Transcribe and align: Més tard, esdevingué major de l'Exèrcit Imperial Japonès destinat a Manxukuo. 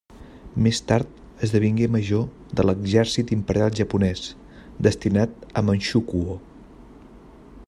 Més 0.67 0.79
tard, 0.91 1.11
esdevingué 1.47 1.89
major 1.97 2.25
de 2.61 2.65
l'Exèrcit 2.67 3.35
Imperial 3.37 3.77
Japonès 3.83 4.25
destinat 4.89 5.49
a 5.63 5.67
Manxukuo. 5.71 6.43